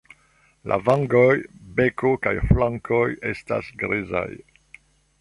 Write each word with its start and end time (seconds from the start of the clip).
La 0.71 0.77
vangoj, 0.87 1.27
beko 1.81 2.13
kaj 2.25 2.33
flankoj 2.49 3.05
estas 3.37 3.73
grizaj. 3.85 4.29